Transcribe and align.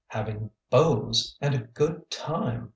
having 0.07 0.49
beaus! 0.71 1.35
and 1.41 1.53
a 1.53 1.59
good 1.59 2.09
time 2.09 2.67